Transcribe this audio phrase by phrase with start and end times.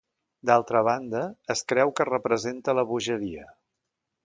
[0.49, 1.21] D'altra banda,
[1.55, 3.49] es creu que representa la bogeria.